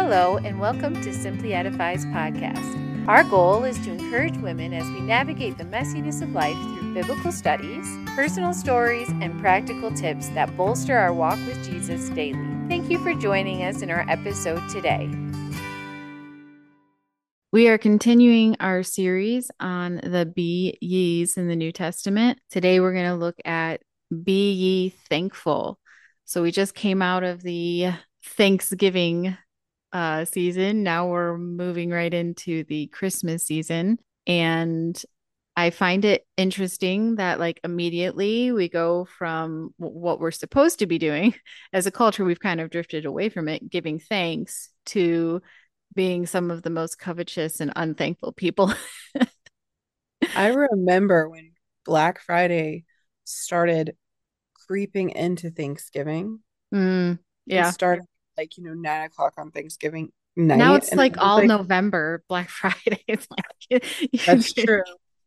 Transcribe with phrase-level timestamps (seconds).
[0.00, 3.08] Hello, and welcome to Simply Edified podcast.
[3.08, 7.32] Our goal is to encourage women as we navigate the messiness of life through biblical
[7.32, 7.84] studies,
[8.14, 12.38] personal stories, and practical tips that bolster our walk with Jesus daily.
[12.68, 15.10] Thank you for joining us in our episode today.
[17.52, 22.38] We are continuing our series on the be ye's in the New Testament.
[22.50, 23.82] Today we're going to look at
[24.22, 25.80] be ye thankful.
[26.24, 29.36] So we just came out of the Thanksgiving
[29.92, 30.82] uh, season.
[30.82, 33.98] Now we're moving right into the Christmas season.
[34.26, 35.00] And
[35.56, 40.98] I find it interesting that, like, immediately we go from what we're supposed to be
[40.98, 41.34] doing
[41.72, 45.42] as a culture, we've kind of drifted away from it, giving thanks to
[45.94, 48.72] being some of the most covetous and unthankful people.
[50.36, 51.52] I remember when
[51.84, 52.84] Black Friday
[53.24, 53.96] started
[54.68, 56.40] creeping into Thanksgiving.
[56.72, 57.70] Mm, yeah.
[57.70, 58.04] Started
[58.38, 60.56] like, you know, nine o'clock on Thanksgiving night.
[60.56, 63.04] Now it's like all like, November, Black Friday.
[63.06, 63.84] It's like
[64.26, 64.82] that's true.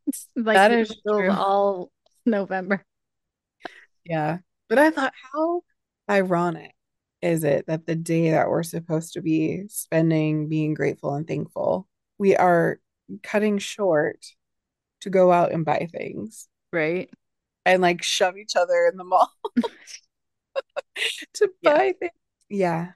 [0.08, 1.30] It's like that is true.
[1.30, 1.92] all
[2.26, 2.84] November.
[4.06, 4.40] Yeah.
[4.70, 5.62] But I thought, how
[6.10, 6.74] ironic
[7.22, 11.88] is it that the day that we're supposed to be spending being grateful and thankful,
[12.18, 12.80] we are
[13.22, 14.26] cutting short
[15.02, 16.48] to go out and buy things.
[16.72, 17.10] Right.
[17.66, 19.32] And like shove each other in the mall
[21.34, 21.78] to yeah.
[21.78, 22.12] buy things.
[22.50, 22.92] Yeah.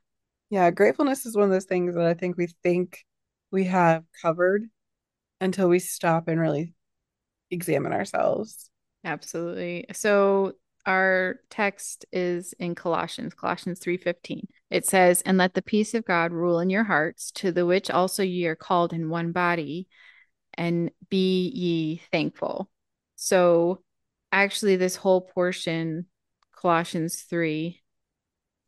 [0.49, 3.03] Yeah, gratefulness is one of those things that I think we think
[3.51, 4.65] we have covered
[5.41, 6.73] until we stop and really
[7.51, 8.69] examine ourselves.
[9.03, 9.85] Absolutely.
[9.93, 10.53] So
[10.85, 14.47] our text is in Colossians, Colossians 3:15.
[14.69, 17.89] It says, "And let the peace of God rule in your hearts, to the which
[17.89, 19.87] also ye are called in one body,
[20.53, 22.69] and be ye thankful."
[23.15, 23.83] So
[24.31, 26.07] actually this whole portion
[26.51, 27.81] Colossians 3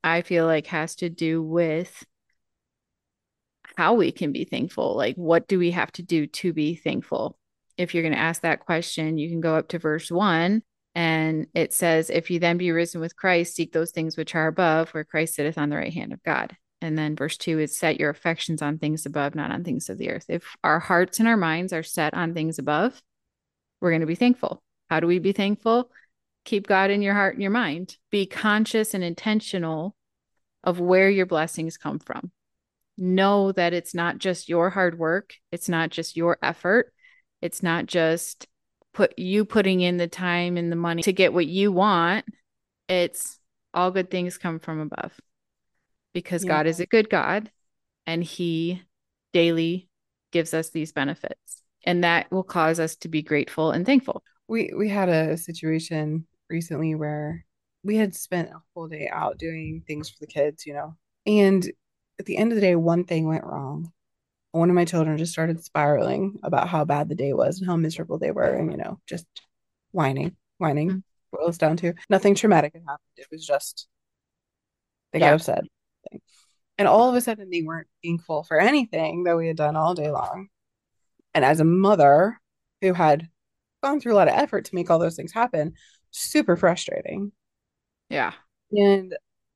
[0.08, 2.06] I feel like has to do with
[3.76, 4.96] how we can be thankful.
[4.96, 7.38] Like, what do we have to do to be thankful?
[7.78, 10.64] If you're going to ask that question, you can go up to verse one
[10.96, 14.48] and it says, If you then be risen with Christ, seek those things which are
[14.48, 16.56] above, where Christ sitteth on the right hand of God.
[16.82, 19.98] And then verse two is set your affections on things above, not on things of
[19.98, 20.26] the earth.
[20.30, 23.02] If our hearts and our minds are set on things above,
[23.82, 24.64] we're going to be thankful.
[24.90, 25.92] How do we be thankful?
[26.48, 27.98] keep God in your heart and your mind.
[28.10, 29.96] Be conscious and intentional
[30.68, 32.30] of where your blessings come from.
[32.98, 36.94] Know that it's not just your hard work, it's not just your effort,
[37.42, 38.48] it's not just
[38.94, 42.26] put you putting in the time and the money to get what you want.
[42.90, 43.40] It's
[43.74, 45.18] all good things come from above.
[46.14, 46.50] Because yeah.
[46.50, 47.50] God is a good God
[48.06, 48.82] and he
[49.32, 49.88] daily
[50.34, 51.62] gives us these benefits.
[51.86, 54.22] And that will cause us to be grateful and thankful.
[54.50, 57.46] We we had a situation recently where
[57.88, 60.96] we had spent a whole day out doing things for the kids, you know.
[61.26, 61.66] And
[62.20, 63.92] at the end of the day, one thing went wrong.
[64.52, 67.78] One of my children just started spiraling about how bad the day was and how
[67.78, 69.26] miserable they were, and you know, just
[69.92, 70.90] whining, whining.
[70.90, 71.00] Mm-hmm.
[71.32, 73.00] Boils down to nothing traumatic had happened.
[73.18, 73.88] It was just
[75.12, 75.64] they got upset.
[76.78, 79.94] And all of a sudden, they weren't thankful for anything that we had done all
[79.94, 80.48] day long.
[81.34, 82.40] And as a mother
[82.82, 83.28] who had
[83.84, 85.74] gone through a lot of effort to make all those things happen,
[86.12, 87.32] super frustrating.
[88.10, 88.34] Yeah.
[88.72, 89.16] And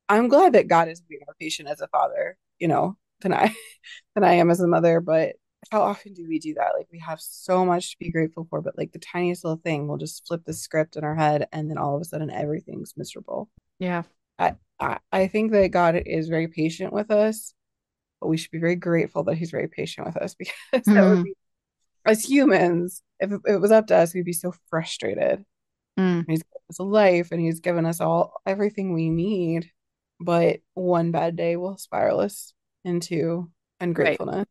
[0.10, 3.56] I'm glad that God is being more patient as a father, you know, than I
[4.16, 5.00] than I am as a mother.
[5.00, 5.36] But
[5.72, 6.74] how often do we do that?
[6.78, 9.88] Like we have so much to be grateful for, but like the tiniest little thing
[9.88, 12.94] will just flip the script in our head and then all of a sudden everything's
[12.98, 13.50] miserable.
[13.80, 14.04] Yeah.
[14.40, 17.54] I, I, I think that God is very patient with us,
[18.20, 20.94] but we should be very grateful that He's very patient with us because mm-hmm.
[20.94, 21.24] that would mm-hmm.
[21.24, 21.36] be
[22.06, 25.46] as humans, if it was up to us, we'd be so frustrated.
[26.00, 26.25] Mm.
[26.28, 29.69] He's given us a life and he's given us all everything we need.
[30.19, 32.53] But one bad day will spiral us
[32.85, 34.46] into ungratefulness.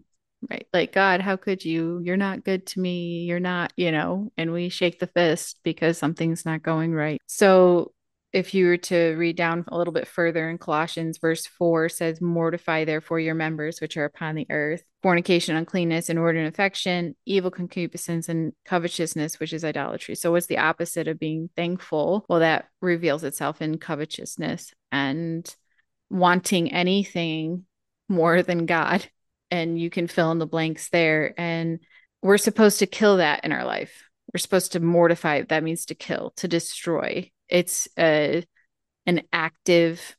[0.49, 0.51] Right.
[0.51, 0.67] right.
[0.73, 2.01] Like, God, how could you?
[2.03, 3.25] You're not good to me.
[3.25, 7.21] You're not, you know, and we shake the fist because something's not going right.
[7.27, 7.93] So
[8.33, 12.21] if you were to read down a little bit further in Colossians, verse 4 says,
[12.21, 18.29] Mortify therefore your members which are upon the earth fornication, uncleanness, inordinate affection, evil concupiscence,
[18.29, 20.15] and covetousness, which is idolatry.
[20.15, 22.25] So, what's the opposite of being thankful?
[22.29, 25.53] Well, that reveals itself in covetousness and
[26.11, 27.65] wanting anything
[28.09, 29.07] more than God.
[29.51, 31.35] And you can fill in the blanks there.
[31.37, 31.81] And
[32.23, 34.05] we're supposed to kill that in our life.
[34.33, 35.43] We're supposed to mortify.
[35.43, 38.45] That means to kill, to destroy it's a
[39.07, 40.17] an active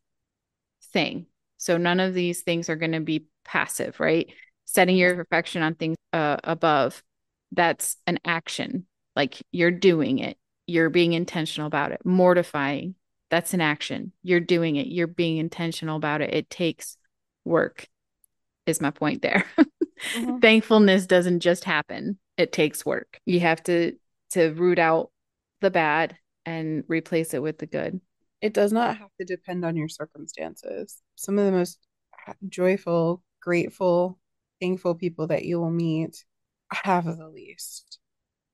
[0.92, 1.28] thing.
[1.57, 4.31] So none of these things are going to be passive, right?
[4.66, 7.04] Setting your affection on things uh, above,
[7.51, 8.86] that's an action.
[9.16, 10.38] Like you're doing it.
[10.68, 12.06] You're being intentional about it.
[12.06, 12.95] Mortifying,
[13.30, 14.13] that's an action.
[14.24, 14.88] You're doing it.
[14.88, 16.34] You're being intentional about it.
[16.34, 16.98] It takes
[17.45, 17.88] work.
[18.66, 19.45] is my point there.
[20.16, 20.39] Mm-hmm.
[20.39, 22.18] Thankfulness doesn't just happen.
[22.36, 23.19] It takes work.
[23.25, 23.94] You have to
[24.31, 25.12] to root out
[25.60, 28.01] the bad and replace it with the good.
[28.41, 31.01] It does not have to depend on your circumstances.
[31.15, 31.77] Some of the most
[32.49, 34.17] joyful, grateful,
[34.59, 36.23] thankful people that you will meet
[36.71, 37.99] have the least.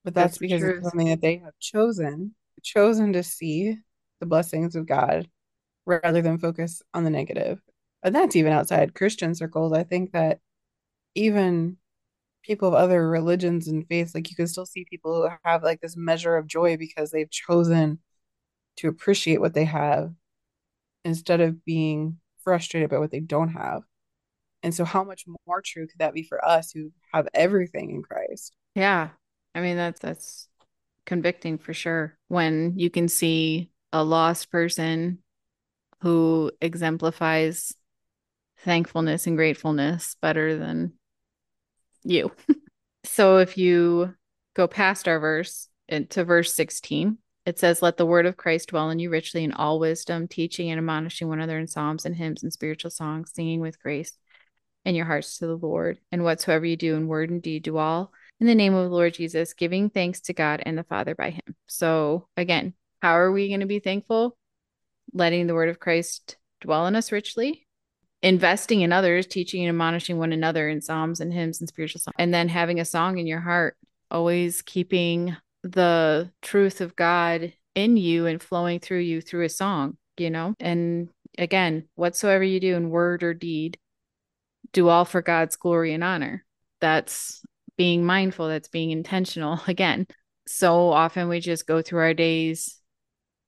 [0.03, 3.77] But that's, that's because it's something that they have chosen, chosen to see
[4.19, 5.29] the blessings of God
[5.85, 7.61] rather than focus on the negative.
[8.03, 9.73] And that's even outside Christian circles.
[9.73, 10.39] I think that
[11.15, 11.77] even
[12.47, 15.81] people of other religions and faiths, like you can still see people who have like
[15.81, 17.99] this measure of joy because they've chosen
[18.77, 20.13] to appreciate what they have
[21.03, 23.83] instead of being frustrated by what they don't have.
[24.63, 28.01] And so, how much more true could that be for us who have everything in
[28.01, 28.55] Christ?
[28.73, 29.09] Yeah.
[29.53, 30.47] I mean, that's, that's
[31.05, 32.17] convicting for sure.
[32.27, 35.19] When you can see a lost person
[36.01, 37.73] who exemplifies
[38.59, 40.93] thankfulness and gratefulness better than
[42.09, 42.31] you.
[43.03, 44.13] so if you
[44.55, 48.89] go past our verse into verse 16, it says, Let the word of Christ dwell
[48.89, 52.43] in you richly in all wisdom, teaching and admonishing one another in psalms and hymns
[52.43, 54.13] and spiritual songs, singing with grace
[54.83, 55.99] in your hearts to the Lord.
[56.11, 58.95] And whatsoever you do in word and deed, do all in the name of the
[58.95, 61.55] Lord Jesus, giving thanks to God and the Father by him.
[61.67, 64.37] So again, how are we going to be thankful?
[65.13, 67.66] Letting the word of Christ dwell in us richly,
[68.21, 72.15] investing in others, teaching and admonishing one another in psalms and hymns and spiritual songs,
[72.17, 73.77] and then having a song in your heart,
[74.09, 79.97] always keeping the truth of God in you and flowing through you through a song,
[80.17, 80.55] you know?
[80.59, 83.77] And again, whatsoever you do in word or deed,
[84.73, 86.43] do all for God's glory and honor.
[86.81, 87.43] That's
[87.77, 89.59] being mindful, that's being intentional.
[89.67, 90.07] Again,
[90.47, 92.79] so often we just go through our days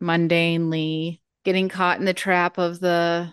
[0.02, 3.32] mundanely, getting caught in the trap of the,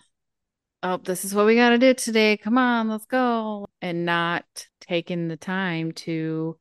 [0.83, 2.37] oh, this is what we got to do today.
[2.37, 3.67] Come on, let's go.
[3.81, 4.45] And not
[4.81, 6.59] taking the time to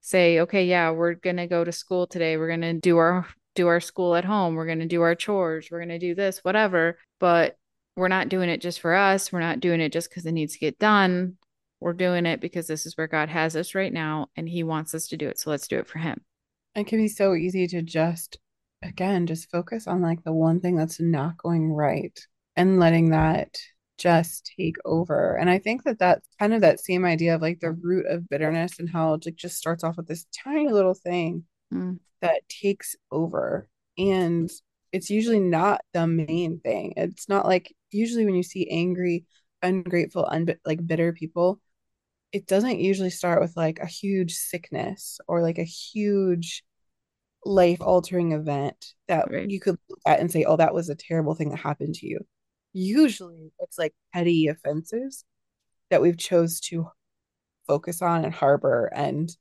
[0.00, 2.36] say, okay, yeah, we're going to go to school today.
[2.36, 3.26] We're going to do our
[3.56, 4.54] do our school at home.
[4.54, 5.68] We're going to do our chores.
[5.70, 6.98] We're going to do this, whatever.
[7.18, 7.58] But
[7.96, 9.32] we're not doing it just for us.
[9.32, 11.36] We're not doing it just because it needs to get done.
[11.80, 14.94] We're doing it because this is where God has us right now and He wants
[14.94, 15.38] us to do it.
[15.38, 16.20] So let's do it for Him.
[16.74, 18.38] It can be so easy to just,
[18.82, 22.18] again, just focus on like the one thing that's not going right
[22.60, 23.56] and letting that
[23.96, 25.34] just take over.
[25.36, 28.28] And I think that that's kind of that same idea of like the root of
[28.28, 31.98] bitterness and how it just starts off with this tiny little thing mm.
[32.20, 33.66] that takes over.
[33.96, 34.50] And
[34.92, 36.92] it's usually not the main thing.
[36.98, 39.24] It's not like usually when you see angry,
[39.62, 41.62] ungrateful, un- like bitter people,
[42.32, 46.62] it doesn't usually start with like a huge sickness or like a huge
[47.42, 49.48] life altering event that right.
[49.48, 52.06] you could look at and say, oh, that was a terrible thing that happened to
[52.06, 52.20] you
[52.72, 55.24] usually it's like petty offenses
[55.90, 56.88] that we've chose to
[57.66, 59.36] focus on and harbor and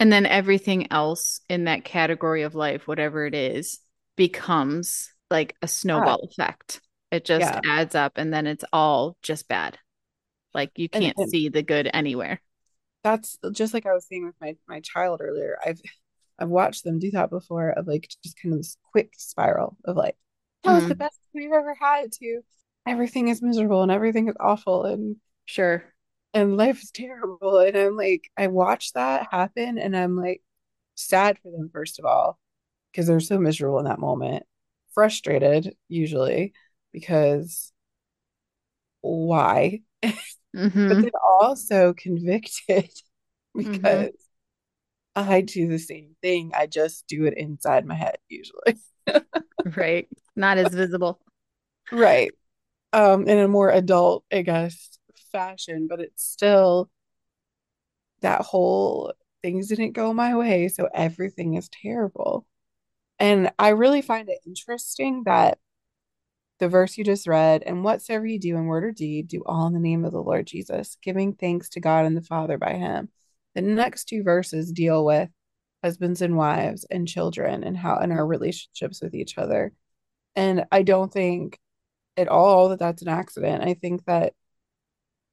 [0.00, 3.80] and then everything else in that category of life whatever it is
[4.16, 6.28] becomes like a snowball yeah.
[6.28, 6.80] effect
[7.10, 7.60] it just yeah.
[7.64, 9.78] adds up and then it's all just bad
[10.54, 12.40] like you can't and, and see the good anywhere
[13.04, 15.80] that's just like i was saying with my my child earlier i've
[16.38, 19.96] i've watched them do that before of like just kind of this quick spiral of
[19.96, 20.16] like
[20.64, 20.88] that was mm-hmm.
[20.88, 22.40] the best we've ever had to
[22.88, 25.84] everything is miserable and everything is awful and sure.
[26.32, 27.58] and life is terrible.
[27.58, 30.42] And i'm like i watch that happen and i'm like
[30.94, 32.38] sad for them first of all
[32.90, 34.44] because they're so miserable in that moment.
[34.94, 36.52] Frustrated usually
[36.92, 37.72] because
[39.00, 39.80] why?
[40.56, 40.88] Mm-hmm.
[40.88, 42.90] but then also convicted
[43.54, 44.08] because
[45.14, 45.30] mm-hmm.
[45.30, 46.52] i do the same thing.
[46.56, 48.78] I just do it inside my head usually.
[49.76, 50.08] Right.
[50.34, 51.20] Not as visible.
[51.92, 52.32] Right
[52.92, 54.98] um in a more adult i guess
[55.32, 56.90] fashion but it's still
[58.20, 62.46] that whole things didn't go my way so everything is terrible.
[63.18, 65.58] And i really find it interesting that
[66.58, 69.66] the verse you just read and whatsoever you do in word or deed do all
[69.68, 72.74] in the name of the lord jesus giving thanks to god and the father by
[72.74, 73.08] him.
[73.54, 75.30] The next two verses deal with
[75.82, 79.72] husbands and wives and children and how in our relationships with each other.
[80.36, 81.58] And i don't think
[82.18, 83.64] at all that that's an accident.
[83.64, 84.34] I think that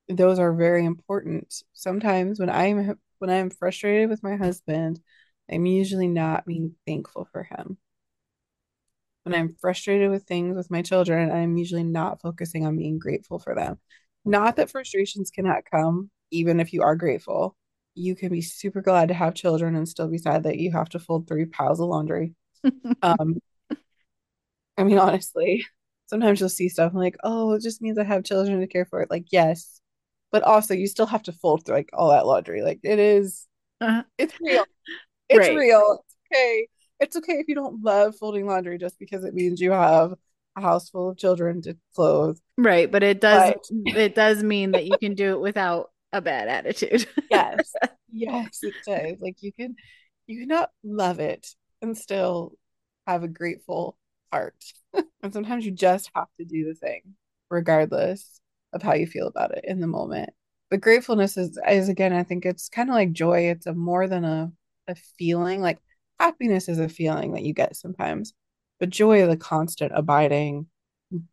[0.07, 1.63] those are very important.
[1.73, 4.99] Sometimes when I'm when I'm frustrated with my husband,
[5.51, 7.77] I'm usually not being thankful for him.
[9.23, 13.39] When I'm frustrated with things with my children, I'm usually not focusing on being grateful
[13.39, 13.79] for them.
[14.23, 17.55] Not that frustrations cannot come even if you are grateful.
[17.95, 20.89] You can be super glad to have children and still be sad that you have
[20.89, 22.35] to fold three piles of laundry.
[23.01, 23.39] um
[24.77, 25.65] I mean honestly,
[26.07, 29.01] sometimes you'll see stuff like, oh, it just means I have children to care for.
[29.01, 29.11] It.
[29.11, 29.81] Like, yes,
[30.31, 32.61] but also you still have to fold through like all that laundry.
[32.61, 33.47] Like it is,
[33.81, 34.03] Uh-huh.
[34.17, 34.65] it's real.
[35.29, 35.55] It's Right.
[35.55, 35.99] real.
[36.03, 36.67] It's okay.
[36.99, 40.13] It's okay if you don't love folding laundry just because it means you have
[40.55, 42.37] a house full of children to clothe.
[42.57, 46.21] Right, but it does But it does mean that you can do it without a
[46.21, 47.05] bad attitude.
[47.29, 47.73] yes,
[48.11, 49.17] yes, it does.
[49.19, 49.75] Like you can,
[50.27, 52.53] you cannot love it and still
[53.05, 53.97] have a grateful
[54.31, 54.55] heart.
[55.23, 57.15] And sometimes you just have to do the thing,
[57.49, 58.39] regardless
[58.73, 60.29] of how you feel about it in the moment.
[60.69, 63.49] But gratefulness is, is again, I think it's kind of like joy.
[63.49, 64.51] It's a more than a,
[64.87, 65.61] a feeling.
[65.61, 65.79] Like
[66.19, 68.33] happiness is a feeling that you get sometimes,
[68.79, 70.67] but joy is a constant abiding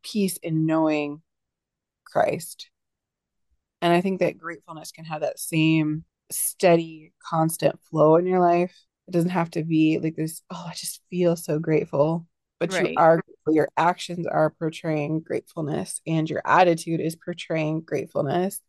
[0.03, 1.23] peace in knowing
[2.05, 2.71] Christ.
[3.81, 8.75] And I think that gratefulness can have that same steady, constant flow in your life.
[9.09, 12.27] It doesn't have to be like this, oh, I just feel so grateful.
[12.71, 13.23] But you are.
[13.49, 18.61] Your actions are portraying gratefulness and your attitude is portraying gratefulness.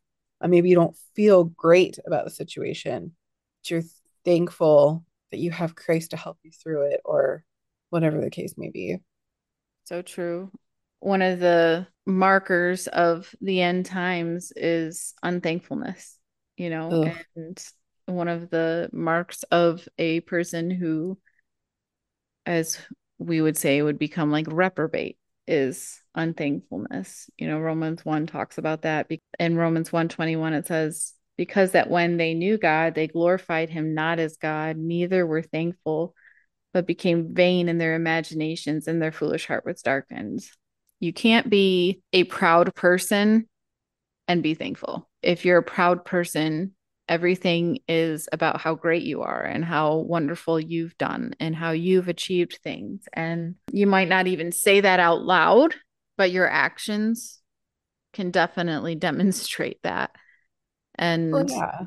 [0.42, 3.16] And maybe you don't feel great about the situation,
[3.62, 3.84] but you're
[4.26, 7.44] thankful that you have Christ to help you through it or
[7.92, 8.98] whatever the case may be.
[9.84, 10.52] So true.
[11.00, 16.18] One of the markers of the end times is unthankfulness,
[16.58, 17.18] you know, Ugh.
[17.36, 17.66] and
[18.06, 21.18] one of the marks of a person who,
[22.46, 22.80] as
[23.26, 27.30] we would say, would become like reprobate is unthankfulness.
[27.38, 29.10] You know, Romans 1 talks about that.
[29.40, 34.20] In Romans 121, it says, because that when they knew God, they glorified him not
[34.20, 36.14] as God, neither were thankful,
[36.74, 40.44] but became vain in their imaginations, and their foolish heart was darkened.
[41.00, 43.50] You can't be a proud person
[44.28, 45.10] and be thankful.
[45.22, 46.76] If you're a proud person,
[47.10, 52.08] everything is about how great you are and how wonderful you've done and how you've
[52.08, 53.06] achieved things.
[53.14, 55.76] And you might not even say that out loud,
[56.18, 57.40] but your actions
[58.14, 60.12] can definitely demonstrate that.
[60.14, 60.20] Oh,
[60.96, 61.86] and Oh, yeah.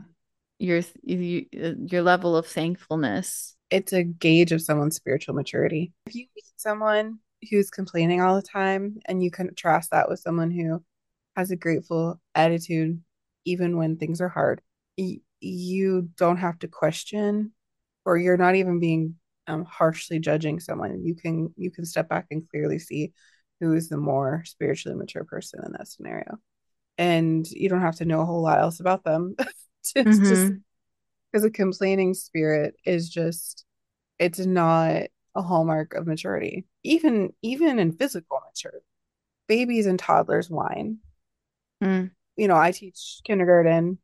[0.58, 3.56] your you, uh, your level of thankfulness.
[3.70, 5.92] it's a gauge of someone's spiritual maturity.
[6.06, 7.18] If you meet someone
[7.50, 10.82] who's complaining all the time and you contrast that with someone who
[11.36, 13.00] has a grateful attitude,
[13.44, 14.60] even when things are hard,
[14.98, 17.52] y- you don't have to question,
[18.04, 21.04] or you're not even being um, harshly judging someone.
[21.04, 23.12] You can you can step back and clearly see
[23.60, 26.38] who is the more spiritually mature person in that scenario,
[26.98, 29.36] and you don't have to know a whole lot else about them.
[31.32, 33.64] Because a complaining spirit is just
[34.18, 35.02] it's not
[35.34, 36.66] a hallmark of maturity.
[36.82, 38.84] Even even in physical maturity
[39.46, 40.98] babies and toddlers whine.
[41.82, 42.10] Mm.
[42.36, 43.98] you know i teach kindergarten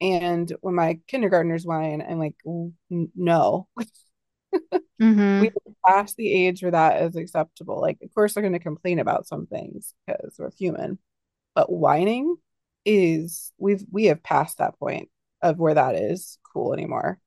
[0.00, 3.68] and when my kindergartners whine i'm like "N- no
[5.00, 5.40] Mhm.
[5.40, 5.50] we
[5.86, 9.26] past the age where that is acceptable like of course they're going to complain about
[9.26, 10.98] some things because we're human
[11.54, 12.36] but whining
[12.86, 15.10] is we've we have passed that point
[15.42, 17.20] of where that is cool anymore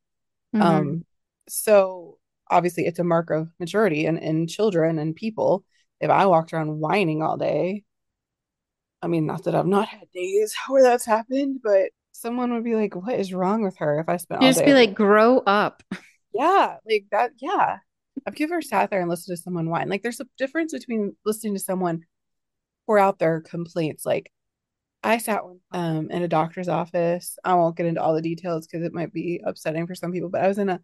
[0.54, 0.62] Mhm.
[0.62, 1.06] Um,
[1.50, 5.66] so obviously it's a mark of maturity in, in children and people.
[6.02, 7.84] If I walked around whining all day,
[9.02, 12.76] I mean, not that I've not had days where that's happened, but someone would be
[12.76, 15.84] like, what is wrong with her if I spent just be like, grow up.
[16.34, 17.32] yeah, like that.
[17.42, 17.78] Yeah.
[18.26, 19.90] I've ever sat there and listened to someone whine.
[19.90, 22.02] Like there's a difference between listening to someone
[22.86, 24.06] pour out their complaints.
[24.06, 24.32] Like
[25.04, 25.42] I sat
[25.72, 27.38] um in a doctor's office.
[27.44, 30.30] I won't get into all the details because it might be upsetting for some people,
[30.30, 30.82] but I was in a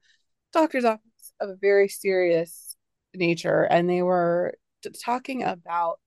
[0.54, 2.76] doctor's office of a very serious
[3.14, 6.00] nature, and they were t- talking about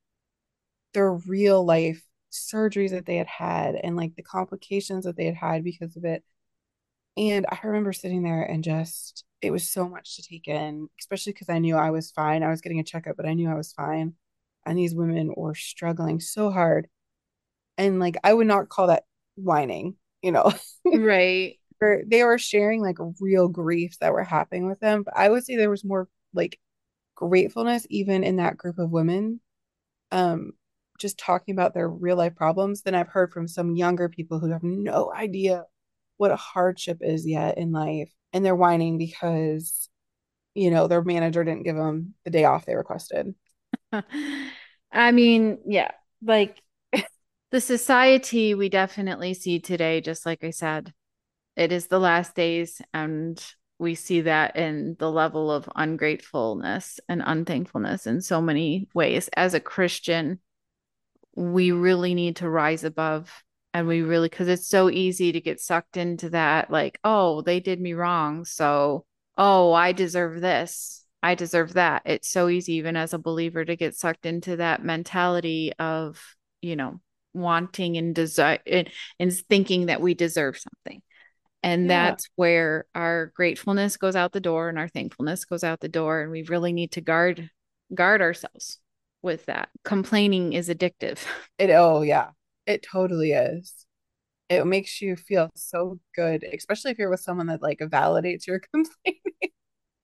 [0.95, 5.35] their real life surgeries that they had had and like the complications that they had
[5.35, 6.25] had because of it.
[7.17, 11.33] And I remember sitting there and just, it was so much to take in, especially
[11.33, 12.43] because I knew I was fine.
[12.43, 14.15] I was getting a checkup, but I knew I was fine.
[14.67, 16.89] And these women were struggling so hard.
[17.79, 19.05] And like, I would not call that
[19.37, 20.53] whining, you know,
[20.93, 21.59] Right.
[21.81, 25.03] they were sharing like real griefs that were happening with them.
[25.03, 26.59] But I would say there was more like
[27.15, 29.41] gratefulness even in that group of women,
[30.13, 30.53] um,
[31.01, 34.51] just talking about their real life problems than I've heard from some younger people who
[34.51, 35.65] have no idea
[36.17, 38.13] what a hardship is yet in life.
[38.33, 39.89] And they're whining because,
[40.55, 43.35] you know, their manager didn't give them the day off they requested.
[44.93, 45.91] I mean, yeah,
[46.23, 46.61] like
[47.51, 50.93] the society we definitely see today, just like I said,
[51.57, 53.43] it is the last days, and
[53.79, 59.29] we see that in the level of ungratefulness and unthankfulness in so many ways.
[59.37, 60.41] As a Christian,
[61.35, 63.31] we really need to rise above
[63.73, 67.61] and we really because it's so easy to get sucked into that like oh they
[67.61, 69.05] did me wrong so
[69.39, 73.77] oh i deserve this i deserve that it's so easy even as a believer to
[73.77, 76.21] get sucked into that mentality of
[76.63, 77.01] you know
[77.33, 81.03] wanting and desire and, and thinking that we deserve something.
[81.63, 82.11] And Yeah.
[82.11, 86.23] that's where our gratefulness goes out the door and our thankfulness goes out the door.
[86.23, 87.51] And we really need to guard
[87.95, 88.79] guard ourselves
[89.23, 89.69] with that.
[89.85, 91.19] Complaining is addictive.
[91.59, 92.31] It oh yeah,
[92.67, 93.87] it totally is.
[94.49, 98.61] It makes you feel so good, especially if you're with someone that like validates your
[98.75, 99.21] complaining.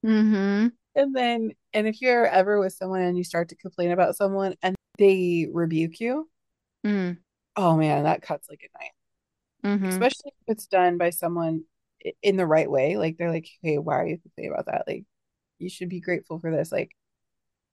[0.05, 0.69] Mm-hmm.
[0.95, 4.55] And then, and if you're ever with someone and you start to complain about someone
[4.63, 6.29] and they rebuke you,
[6.85, 7.19] Mm,
[7.57, 9.81] oh man, that cuts like a knife.
[9.81, 9.89] mhm.
[9.89, 11.65] Especially if it's done by someone
[12.23, 12.97] in the right way.
[12.97, 14.85] Like they're like, hey, why are you complaining about that?
[14.87, 15.05] Like,
[15.59, 16.73] you should be grateful for this.
[16.73, 16.93] Like,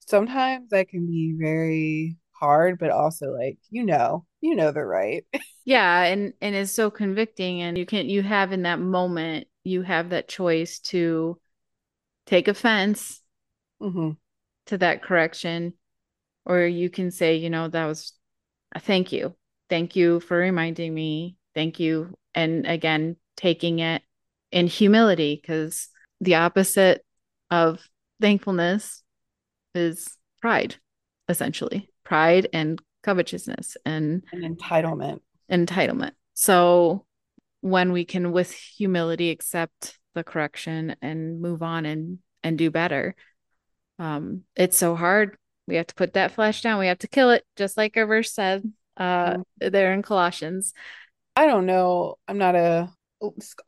[0.06, 5.24] sometimes that can be very hard, but also like, you know, you know they're right.
[5.64, 9.82] Yeah, and and it's so convicting and you can you have in that moment you
[9.82, 11.40] have that choice to
[12.26, 13.22] take offense
[13.80, 14.16] hmm
[14.66, 15.74] to that correction
[16.46, 18.14] or you can say, you know, that was
[18.74, 19.36] a thank you.
[19.70, 21.36] Thank you for reminding me.
[21.54, 22.14] Thank you.
[22.34, 24.02] And again, taking it
[24.52, 25.90] in humility because
[26.22, 27.06] the opposite
[27.52, 27.80] of
[28.22, 29.03] thankfulness
[29.74, 30.76] is pride,
[31.28, 31.90] essentially.
[32.04, 35.20] Pride and covetousness and An entitlement.
[35.50, 36.12] entitlement.
[36.34, 37.06] So
[37.60, 43.14] when we can with humility accept the correction and move on and and do better.
[43.98, 45.36] Um it's so hard.
[45.66, 46.78] We have to put that flesh down.
[46.78, 48.62] We have to kill it just like our verse said
[48.96, 50.72] uh there in Colossians.
[51.36, 52.16] I don't know.
[52.28, 52.90] I'm not a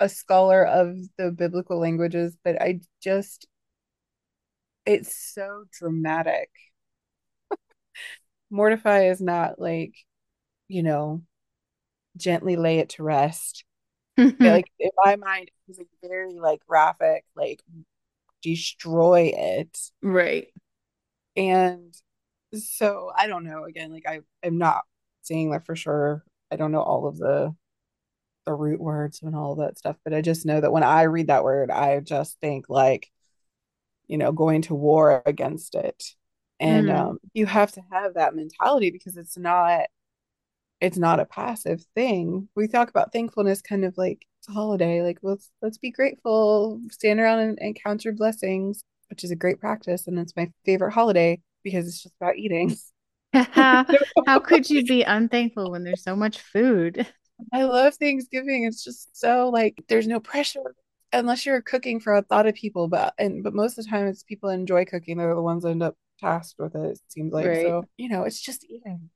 [0.01, 3.47] a scholar of the biblical languages, but I just
[4.87, 6.51] it's so dramatic.
[8.51, 9.95] Mortify is not like,
[10.69, 11.23] you know,
[12.17, 13.65] gently lay it to rest.
[14.19, 17.63] Like in my mind, it's like very like graphic, like
[18.43, 19.79] destroy it.
[20.03, 20.49] right.
[21.37, 21.95] And
[22.55, 23.65] so I don't know.
[23.65, 24.85] Again, like I am not
[25.23, 26.25] saying that for sure.
[26.51, 27.55] I don't know all of the
[28.47, 31.27] the root words and all that stuff, but I just know that when I read
[31.27, 33.11] that word, I just think like,
[34.09, 36.05] you know, going to war against it.
[36.61, 36.97] And Mm.
[36.99, 39.87] um, you have to have that mentality because it's not
[40.81, 42.49] it's not a passive thing.
[42.55, 46.81] We talk about thankfulness kind of like it's a holiday, like let's let's be grateful,
[46.91, 50.51] stand around and, and count your blessings, which is a great practice, and it's my
[50.65, 52.77] favorite holiday because it's just about eating.
[54.27, 57.07] How could you be unthankful when there's so much food?
[57.53, 58.65] I love Thanksgiving.
[58.65, 60.75] It's just so like there's no pressure
[61.13, 64.07] unless you're cooking for a lot of people, but and but most of the time
[64.07, 65.19] it's people enjoy cooking.
[65.19, 67.47] They're the ones that end up tasked with it, it seems like.
[67.47, 67.63] Right.
[67.63, 69.11] So, you know, it's just eating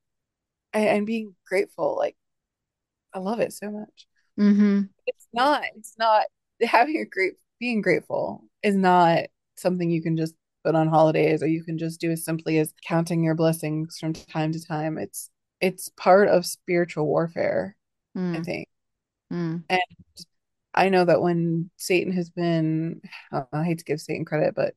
[0.73, 1.95] and, and being grateful.
[1.97, 2.15] Like
[3.13, 4.07] I love it so much.
[4.39, 4.81] Mm-hmm.
[5.05, 6.23] It's not, it's not
[6.61, 9.25] having a great being grateful is not
[9.55, 12.73] something you can just put on holidays or you can just do as simply as
[12.87, 14.97] counting your blessings from time to time.
[14.97, 17.75] It's it's part of spiritual warfare,
[18.15, 18.67] I Mm, think.
[19.31, 19.63] mm.
[20.73, 24.75] I know that when Satan has been, I hate to give Satan credit, but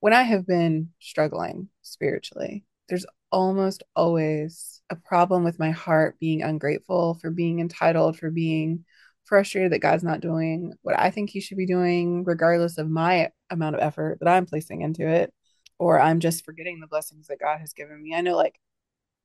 [0.00, 6.42] when I have been struggling spiritually, there's almost always a problem with my heart being
[6.42, 8.84] ungrateful, for being entitled, for being
[9.24, 13.30] frustrated that God's not doing what I think He should be doing, regardless of my
[13.50, 15.32] amount of effort that I'm placing into it,
[15.78, 18.14] or I'm just forgetting the blessings that God has given me.
[18.14, 18.58] I know, like,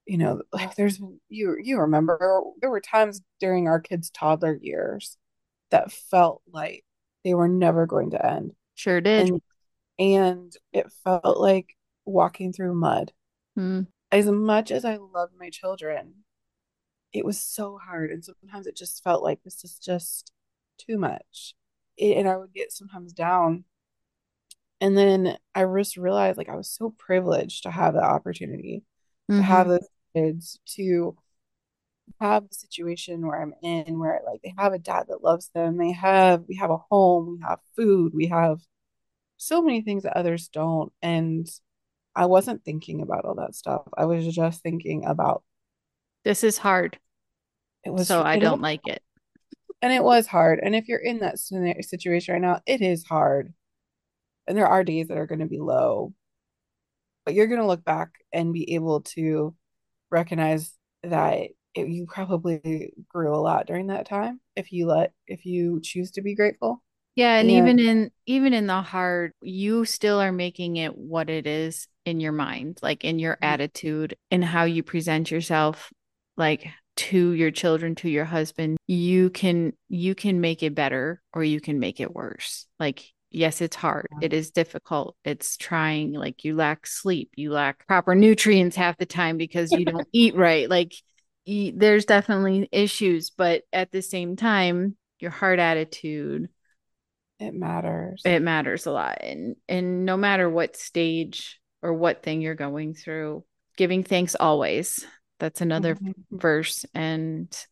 [0.05, 5.17] you know, like there's you you remember there were times during our kids' toddler years
[5.71, 6.85] that felt like
[7.23, 8.53] they were never going to end.
[8.75, 9.29] Sure did.
[9.29, 9.41] And
[9.99, 13.11] and it felt like walking through mud.
[13.57, 16.23] Mm, As much as I loved my children,
[17.13, 18.11] it was so hard.
[18.11, 20.31] And sometimes it just felt like this is just
[20.77, 21.55] too much.
[21.97, 23.65] It- and I would get sometimes down.
[24.81, 28.83] And then I just realized like I was so privileged to have the opportunity
[29.37, 31.17] to have those kids, to
[32.19, 35.77] have the situation where I'm in, where like they have a dad that loves them.
[35.77, 38.59] They have, we have a home, we have food, we have
[39.37, 40.91] so many things that others don't.
[41.01, 41.47] And
[42.15, 43.83] I wasn't thinking about all that stuff.
[43.97, 45.43] I was just thinking about
[46.23, 46.99] This is hard,
[47.83, 49.01] it was, so I don't like it.
[49.81, 50.59] and it was hard.
[50.61, 53.53] And if you're in that scenario, situation right now, it is hard.
[54.47, 56.13] And there are days that are going to be low,
[57.23, 59.55] but you're going to look back and be able to
[60.09, 65.45] recognize that it, you probably grew a lot during that time if you let, if
[65.45, 66.83] you choose to be grateful.
[67.15, 71.29] Yeah, and And even in even in the hard, you still are making it what
[71.29, 73.45] it is in your mind, like in your mm-hmm.
[73.45, 75.91] attitude and how you present yourself,
[76.37, 78.77] like to your children, to your husband.
[78.87, 82.67] You can you can make it better or you can make it worse.
[82.79, 84.07] Like yes, it's hard.
[84.21, 85.15] It is difficult.
[85.23, 89.85] It's trying, like you lack sleep, you lack proper nutrients half the time because you
[89.85, 90.69] don't eat right.
[90.69, 90.93] Like
[91.75, 96.49] there's definitely issues, but at the same time, your heart attitude
[97.39, 98.21] It matters.
[98.25, 102.93] it matters a lot and and no matter what stage or what thing you're going
[102.93, 103.43] through
[103.77, 105.05] giving thanks always
[105.39, 106.25] that's another Mhm.
[106.31, 107.65] verse and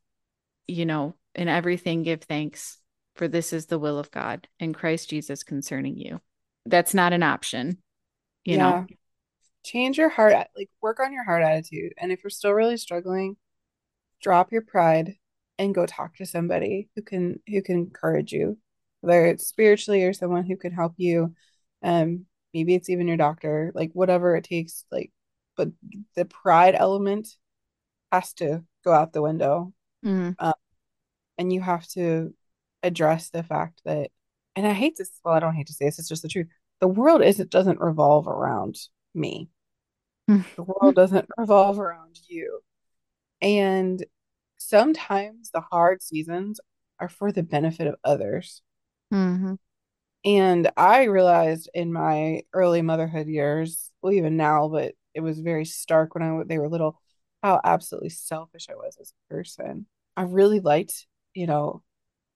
[0.67, 2.79] you know in everything give thanks
[3.15, 6.21] for this is the will of god in christ jesus concerning you
[6.65, 7.77] that's not an option
[8.45, 8.85] you know
[9.63, 11.93] Change your heart, like work on your heart attitude.
[11.97, 13.35] And if you're still really struggling,
[14.21, 15.15] drop your pride
[15.60, 18.58] and go talk to somebody who can who can encourage you,
[19.01, 21.34] whether it's spiritually or someone who can help you.
[21.84, 25.12] Um, maybe it's even your doctor, like whatever it takes, like,
[25.56, 25.69] but
[26.15, 27.30] the pride element
[28.12, 29.73] has to go out the window.
[30.06, 30.36] Mhm.
[31.38, 32.34] and you have to
[32.84, 34.12] address the fact that
[34.56, 36.47] and I hate this well I don't hate to say this it's just the truth
[36.80, 38.75] the world isn't doesn't revolve around
[39.13, 39.49] me
[40.27, 40.41] Hmm.
[40.56, 42.62] the world doesn't revolve around you
[43.41, 44.06] and
[44.58, 46.60] sometimes the hard seasons
[47.00, 48.62] are for the benefit of others
[49.13, 49.60] Mhm.
[50.26, 55.65] and I realized in my early motherhood years well even now but it was very
[55.65, 57.00] stark when I they were little
[57.43, 61.84] how absolutely selfish I was as a person I really liked you know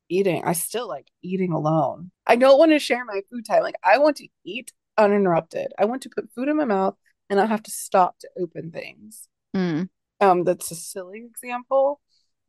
[0.09, 0.43] eating.
[0.43, 2.11] I still like eating alone.
[2.27, 3.63] I don't want to share my food time.
[3.63, 5.71] Like I want to eat uninterrupted.
[5.79, 6.95] I want to put food in my mouth
[7.29, 9.29] and I have to stop to open things.
[9.55, 9.87] Mm.
[10.21, 11.99] Um, that's a silly example,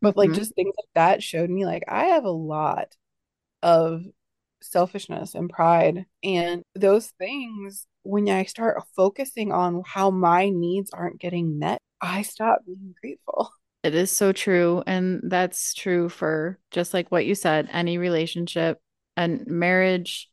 [0.03, 0.35] but like Mhm.
[0.35, 2.95] just things like that showed me like I have a lot
[3.63, 4.05] of
[4.63, 6.07] selfishness and pride.
[6.25, 12.23] And those things, when I start focusing on how my needs aren't getting met, I
[12.23, 13.53] stop being grateful.
[13.83, 14.83] It is so true.
[14.87, 18.81] And that's true for just like what you said, any relationship
[19.17, 20.31] and marriage,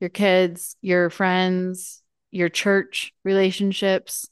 [0.00, 4.28] your kids, your friends, your church relationships.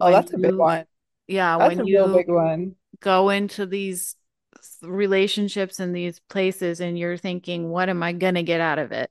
[0.00, 0.86] Oh, that's a big one.
[1.26, 2.24] Yeah, That's when you
[3.00, 4.16] go into these
[4.82, 8.92] relationships and these places and you're thinking, what am I going to get out of
[8.92, 9.10] it?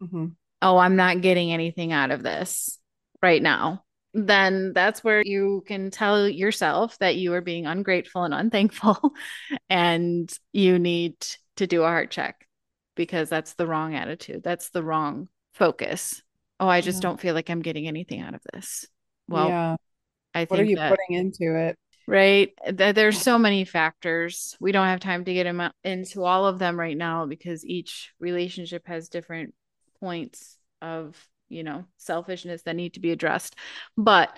[0.00, 2.78] hmm oh, I'm not getting anything out of this
[3.22, 8.34] right now, then that's where you can tell yourself that you are being ungrateful and
[8.34, 9.12] unthankful
[9.70, 11.14] and you need
[11.56, 12.46] to do a heart check
[12.96, 14.42] because that's the wrong attitude.
[14.42, 16.22] That's the wrong focus.
[16.60, 17.02] Oh, I just Yeah.
[17.02, 18.86] don't feel like I'm getting anything out of this.
[19.28, 19.76] Well, yeah.
[20.34, 21.76] I What are think you that putting into it?
[22.06, 22.52] right.
[22.76, 24.56] Th- there's so many factors.
[24.60, 25.46] We don't have time to get
[25.84, 29.54] into all of them right now because each relationship has different
[30.00, 31.16] points of
[31.48, 33.56] you know selfishness that need to be addressed.
[33.96, 34.36] But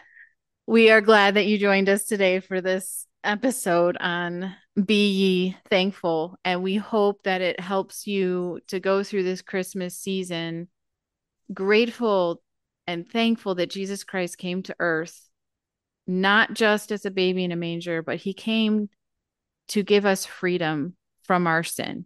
[0.67, 4.55] we are glad that you joined us today for this episode on
[4.87, 9.99] be ye thankful and we hope that it helps you to go through this christmas
[9.99, 10.69] season
[11.53, 12.43] grateful
[12.87, 15.30] and thankful that jesus christ came to earth
[16.11, 18.89] not just as a baby in a manger, but he came
[19.69, 22.05] to give us freedom from our sin.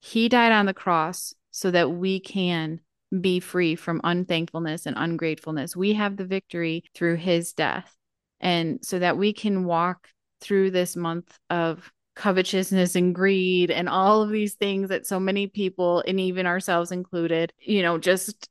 [0.00, 2.80] He died on the cross so that we can
[3.20, 5.74] be free from unthankfulness and ungratefulness.
[5.74, 7.96] We have the victory through his death.
[8.38, 10.08] And so that we can walk
[10.40, 15.48] through this month of covetousness and greed and all of these things that so many
[15.48, 18.48] people, and even ourselves included, you know, just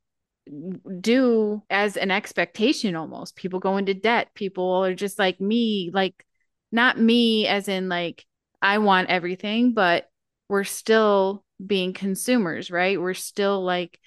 [1.00, 3.36] do as an expectation almost.
[3.36, 4.30] People go into debt.
[4.34, 6.26] People are just like me, like
[6.72, 8.26] not me as in like
[8.62, 10.10] I want everything, but
[10.48, 13.00] we're still being consumers, right?
[13.00, 14.00] We're still like,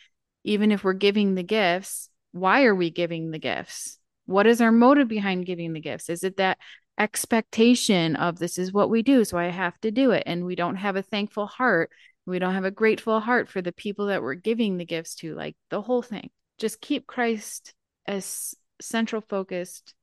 [0.44, 3.98] even if we're giving the gifts, why are we giving the gifts?
[4.26, 6.08] What is our motive behind giving the gifts?
[6.10, 6.58] Is it that
[6.98, 10.24] expectation of this is what we do, so I have to do it?
[10.26, 11.90] And we don't have a thankful heart.
[12.26, 15.34] We don't have a grateful heart for the people that we're giving the gifts to,
[15.34, 16.30] like the whole thing.
[16.58, 17.74] Just keep Christ
[18.06, 19.94] as central focused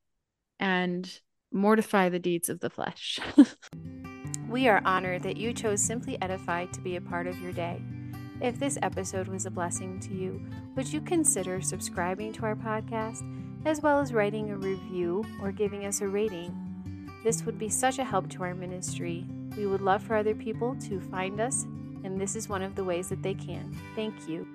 [0.58, 1.10] and
[1.52, 3.18] mortify the deeds of the flesh.
[4.50, 7.80] We are honored that you chose Simply Edified to be a part of your day.
[8.40, 13.22] If this episode was a blessing to you, would you consider subscribing to our podcast
[13.64, 16.52] as well as writing a review or giving us a rating?
[17.22, 19.24] This would be such a help to our ministry.
[19.56, 21.64] We would love for other people to find us,
[22.04, 23.74] and this is one of the ways that they can.
[23.94, 24.46] Thank you.